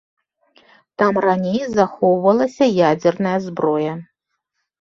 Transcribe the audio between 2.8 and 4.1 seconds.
ядзерная зброя.